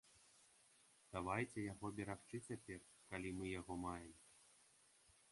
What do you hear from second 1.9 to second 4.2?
берагчы цяпер, калі мы яго маем.